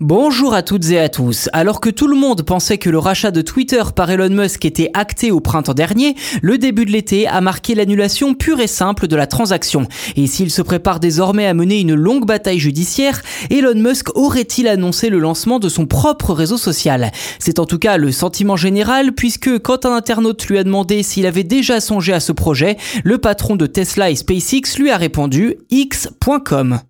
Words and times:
Bonjour 0.00 0.52
à 0.52 0.62
toutes 0.62 0.90
et 0.90 0.98
à 0.98 1.08
tous. 1.08 1.48
Alors 1.54 1.80
que 1.80 1.88
tout 1.88 2.06
le 2.06 2.16
monde 2.16 2.42
pensait 2.42 2.76
que 2.76 2.90
le 2.90 2.98
rachat 2.98 3.30
de 3.30 3.40
Twitter 3.40 3.82
par 3.94 4.10
Elon 4.10 4.28
Musk 4.28 4.66
était 4.66 4.90
acté 4.92 5.30
au 5.30 5.40
printemps 5.40 5.72
dernier, 5.72 6.16
le 6.42 6.58
début 6.58 6.84
de 6.84 6.90
l'été 6.90 7.26
a 7.26 7.40
marqué 7.40 7.74
l'annulation 7.74 8.34
pure 8.34 8.60
et 8.60 8.66
simple 8.66 9.08
de 9.08 9.16
la 9.16 9.26
transaction. 9.26 9.88
Et 10.14 10.26
s'il 10.26 10.50
se 10.50 10.60
prépare 10.60 11.00
désormais 11.00 11.46
à 11.46 11.54
mener 11.54 11.80
une 11.80 11.94
longue 11.94 12.26
bataille 12.26 12.58
judiciaire, 12.58 13.22
Elon 13.48 13.74
Musk 13.74 14.14
aurait-il 14.18 14.68
annoncé 14.68 15.08
le 15.08 15.18
lancement 15.18 15.58
de 15.60 15.70
son 15.70 15.86
propre 15.86 16.34
réseau 16.34 16.58
social? 16.58 17.10
C'est 17.38 17.58
en 17.58 17.64
tout 17.64 17.78
cas 17.78 17.96
le 17.96 18.12
sentiment 18.12 18.56
général 18.56 19.14
puisque 19.14 19.58
quand 19.60 19.86
un 19.86 19.96
internaute 19.96 20.46
lui 20.46 20.58
a 20.58 20.64
demandé 20.64 21.02
s'il 21.02 21.24
avait 21.24 21.42
déjà 21.42 21.80
songé 21.80 22.12
à 22.12 22.20
ce 22.20 22.32
projet, 22.32 22.76
le 23.02 23.16
patron 23.16 23.56
de 23.56 23.64
Tesla 23.64 24.10
et 24.10 24.16
SpaceX 24.16 24.76
lui 24.78 24.90
a 24.90 24.98
répondu 24.98 25.56
x.com. 25.70 26.80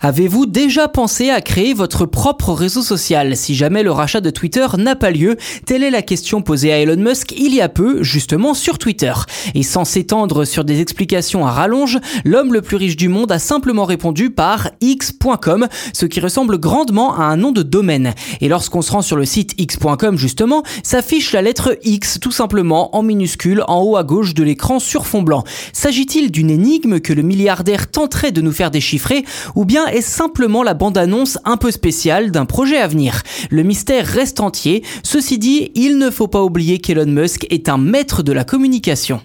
Avez-vous 0.00 0.46
déjà 0.46 0.86
pensé 0.86 1.28
à 1.28 1.40
créer 1.40 1.74
votre 1.74 2.06
propre 2.06 2.52
réseau 2.52 2.82
social 2.82 3.36
si 3.36 3.56
jamais 3.56 3.82
le 3.82 3.90
rachat 3.90 4.20
de 4.20 4.30
Twitter 4.30 4.64
n'a 4.78 4.94
pas 4.94 5.10
lieu? 5.10 5.36
Telle 5.66 5.82
est 5.82 5.90
la 5.90 6.02
question 6.02 6.40
posée 6.40 6.72
à 6.72 6.78
Elon 6.78 7.02
Musk 7.02 7.34
il 7.36 7.52
y 7.52 7.60
a 7.60 7.68
peu, 7.68 8.04
justement 8.04 8.54
sur 8.54 8.78
Twitter. 8.78 9.12
Et 9.56 9.64
sans 9.64 9.84
s'étendre 9.84 10.44
sur 10.44 10.64
des 10.64 10.80
explications 10.80 11.44
à 11.44 11.50
rallonge, 11.50 11.98
l'homme 12.24 12.52
le 12.52 12.62
plus 12.62 12.76
riche 12.76 12.94
du 12.94 13.08
monde 13.08 13.32
a 13.32 13.40
simplement 13.40 13.86
répondu 13.86 14.30
par 14.30 14.70
x.com, 14.80 15.66
ce 15.92 16.06
qui 16.06 16.20
ressemble 16.20 16.60
grandement 16.60 17.18
à 17.18 17.24
un 17.24 17.36
nom 17.36 17.50
de 17.50 17.64
domaine. 17.64 18.14
Et 18.40 18.46
lorsqu'on 18.46 18.82
se 18.82 18.92
rend 18.92 19.02
sur 19.02 19.16
le 19.16 19.24
site 19.24 19.54
x.com 19.58 20.16
justement, 20.16 20.62
s'affiche 20.84 21.32
la 21.32 21.42
lettre 21.42 21.76
X 21.82 22.20
tout 22.20 22.30
simplement 22.30 22.94
en 22.94 23.02
minuscule 23.02 23.64
en 23.66 23.82
haut 23.82 23.96
à 23.96 24.04
gauche 24.04 24.34
de 24.34 24.44
l'écran 24.44 24.78
sur 24.78 25.08
fond 25.08 25.22
blanc. 25.22 25.42
S'agit-il 25.72 26.30
d'une 26.30 26.50
énigme 26.50 27.00
que 27.00 27.12
le 27.12 27.22
milliardaire 27.22 27.90
tenterait 27.90 28.30
de 28.30 28.42
nous 28.42 28.52
faire 28.52 28.70
déchiffrer 28.70 29.24
ou 29.56 29.64
bien 29.64 29.87
est 29.94 30.00
simplement 30.00 30.62
la 30.62 30.74
bande-annonce 30.74 31.38
un 31.44 31.56
peu 31.56 31.70
spéciale 31.70 32.30
d'un 32.30 32.46
projet 32.46 32.78
à 32.78 32.86
venir. 32.86 33.22
Le 33.50 33.62
mystère 33.62 34.06
reste 34.06 34.40
entier. 34.40 34.84
Ceci 35.02 35.38
dit, 35.38 35.70
il 35.74 35.98
ne 35.98 36.10
faut 36.10 36.28
pas 36.28 36.42
oublier 36.42 36.78
qu'Elon 36.78 37.06
Musk 37.06 37.46
est 37.50 37.68
un 37.68 37.78
maître 37.78 38.22
de 38.22 38.32
la 38.32 38.44
communication. 38.44 39.20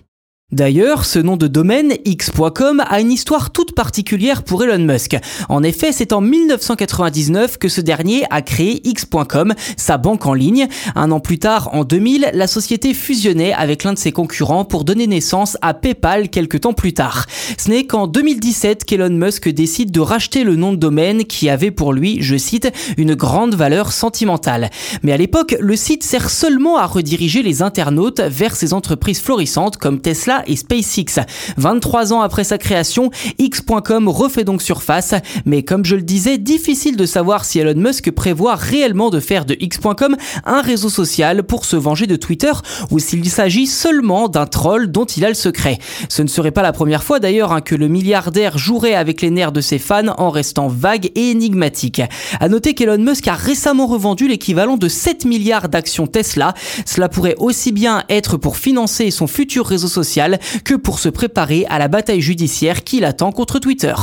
D'ailleurs, 0.54 1.06
ce 1.06 1.18
nom 1.18 1.36
de 1.36 1.48
domaine 1.48 1.94
x.com 2.06 2.84
a 2.88 3.02
une 3.02 3.12
histoire 3.12 3.50
toute 3.50 3.74
particulière 3.74 4.44
pour 4.44 4.64
Elon 4.64 4.86
Musk. 4.86 5.18
En 5.50 5.64
effet, 5.64 5.92
c'est 5.92 6.14
en 6.14 6.22
1999 6.22 7.58
que 7.58 7.68
ce 7.68 7.82
dernier 7.82 8.26
a 8.30 8.44
créé 8.44 8.80
x.com, 8.88 9.56
sa 9.78 9.98
banque 9.98 10.28
en 10.28 10.36
ligne. 10.36 10.68
Un 10.94 11.10
an 11.10 11.20
plus 11.20 11.40
tard, 11.40 11.72
en 11.74 11.84
2000, 11.84 12.30
la 12.36 12.46
société 12.46 12.94
fusionnait 12.94 13.52
avec 13.52 13.84
l'un 13.84 13.94
de 13.94 13.98
ses 13.98 14.12
concurrents 14.12 14.64
pour 14.64 14.84
donner 14.84 15.08
naissance 15.08 15.58
à 15.64 15.74
PayPal 15.74 16.30
quelques 16.30 16.62
temps 16.62 16.74
plus 16.74 16.94
tard. 16.94 17.26
Ce 17.58 17.72
n'est 17.72 17.88
qu'en 17.88 18.06
2017 18.06 18.86
qu'Elon 18.86 19.10
Musk 19.10 19.50
décide 19.50 19.90
de 19.90 20.02
racheter 20.02 20.44
le 20.44 20.56
nom 20.56 20.72
de 20.72 20.78
domaine 20.78 21.26
qui 21.26 21.50
avait 21.50 21.72
pour 21.72 21.94
lui, 21.94 22.22
je 22.22 22.38
cite, 22.38 22.72
une 22.98 23.16
grande 23.16 23.56
valeur 23.56 23.92
sentimentale. 23.92 24.70
Mais 25.02 25.14
à 25.14 25.18
l'époque, 25.18 25.56
le 25.60 25.76
site 25.76 26.04
sert 26.04 26.30
seulement 26.30 26.78
à 26.78 26.86
rediriger 26.86 27.42
les 27.42 27.64
internautes 27.64 28.22
vers 28.22 28.56
ces 28.56 28.76
entreprises 28.76 29.20
florissantes 29.20 29.78
comme 29.78 30.00
Et 30.48 30.56
SpaceX. 30.56 31.22
23 31.58 32.14
ans 32.14 32.22
après 32.22 32.44
sa 32.44 32.58
création, 32.58 33.12
X.com 33.40 34.08
refait 34.08 34.44
donc 34.44 34.62
surface, 34.62 35.14
mais 35.46 35.64
comme 35.64 35.86
je 35.86 35.96
le 35.96 36.02
disais, 36.02 36.38
difficile 36.38 36.98
de 36.98 37.06
savoir 37.06 37.46
si 37.46 37.60
Elon 37.60 37.80
Musk 37.80 38.12
prévoit 38.12 38.56
réellement 38.56 39.10
de 39.10 39.20
faire 39.20 39.46
de 39.46 39.56
X.com 39.60 40.16
un 40.46 40.62
réseau 40.62 40.90
social 40.90 41.44
pour 41.44 41.66
se 41.66 41.76
venger 41.76 42.08
de 42.08 42.16
Twitter 42.16 42.52
ou 42.92 43.00
s'il 43.00 43.30
s'agit 43.30 43.68
seulement 43.68 44.28
d'un 44.28 44.46
troll 44.46 44.92
dont 44.92 45.06
il 45.06 45.26
a 45.26 45.30
le 45.30 45.36
secret. 45.36 45.80
Ce 46.10 46.22
ne 46.22 46.28
serait 46.28 46.52
pas 46.52 46.62
la 46.62 46.72
première 46.72 47.04
fois 47.04 47.20
d'ailleurs 47.20 47.52
hein, 47.52 47.62
que 47.62 47.76
le 47.76 47.88
milliardaire 47.88 48.58
jouerait 48.58 48.96
avec 48.96 49.22
les 49.22 49.30
nerfs 49.30 49.52
de 49.52 49.62
ses 49.62 49.80
fans 49.80 50.14
en 50.18 50.30
restant 50.30 50.68
vague 50.68 51.12
et 51.16 51.32
énigmatique. 51.32 52.02
À 52.40 52.50
noter 52.50 52.74
qu'Elon 52.74 52.98
Musk 52.98 53.28
a 53.28 53.36
récemment 53.36 53.88
revendu 53.88 54.28
l'équivalent 54.28 54.78
de 54.78 54.88
7 54.88 55.26
milliards 55.26 55.70
d'actions 55.70 56.08
Tesla. 56.08 56.54
Cela 56.86 57.10
pourrait 57.10 57.36
aussi 57.38 57.72
bien 57.72 58.04
être 58.10 58.38
pour 58.38 58.58
financer 58.58 59.12
son 59.12 59.28
futur 59.28 59.66
réseau 59.66 59.88
social 59.88 60.33
que 60.64 60.76
pour 60.76 61.00
se 61.00 61.10
préparer 61.10 61.66
à 61.70 61.80
la 61.80 61.88
bataille 61.88 62.22
judiciaire 62.22 62.84
qui 62.84 63.00
l'attend 63.00 63.32
contre 63.32 63.60
Twitter. 63.60 63.96